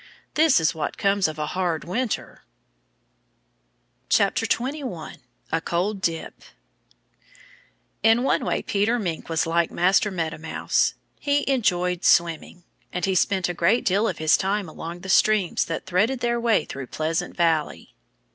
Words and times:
"This 0.33 0.59
is 0.59 0.73
what 0.73 0.97
comes 0.97 1.27
of 1.27 1.37
a 1.37 1.45
hard 1.45 1.83
winter." 1.83 2.41
21 4.09 5.17
A 5.51 5.61
Cold 5.61 6.01
Dip 6.01 6.41
IN 8.01 8.23
one 8.23 8.43
way 8.43 8.63
Peter 8.63 8.97
Mink 8.97 9.29
was 9.29 9.45
like 9.45 9.69
Master 9.69 10.09
Meadow 10.09 10.39
Mouse. 10.39 10.95
He 11.19 11.47
enjoyed 11.47 12.03
swimming. 12.03 12.63
And 12.91 13.05
he 13.05 13.13
spent 13.13 13.47
a 13.47 13.53
great 13.53 13.85
deal 13.85 14.07
of 14.07 14.17
his 14.17 14.37
time 14.37 14.67
along 14.67 15.01
the 15.01 15.07
streams 15.07 15.65
that 15.65 15.85
threaded 15.85 16.21
their 16.21 16.39
way 16.39 16.65
through 16.65 16.87
Pleasant 16.87 17.37
Valley. 17.37 17.93